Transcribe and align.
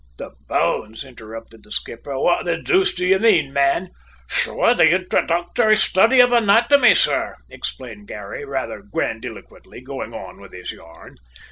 "The 0.17 0.31
bones!" 0.47 1.03
interrupted 1.03 1.63
the 1.63 1.69
skipper. 1.71 2.17
"What 2.17 2.45
the 2.45 2.57
deuce 2.57 2.91
do 2.95 3.05
you 3.05 3.19
mean, 3.19 3.53
man?" 3.53 3.91
"Sure, 4.27 4.73
the 4.73 4.85
inthroductory 4.85 5.77
study 5.77 6.19
of 6.19 6.31
anatomy, 6.31 6.95
sor," 6.95 7.37
explained 7.51 8.07
Garry 8.07 8.43
rather 8.43 8.81
grandiloquently, 8.81 9.79
going 9.81 10.11
on 10.15 10.41
with 10.41 10.53
his 10.53 10.71
yarn. 10.71 11.17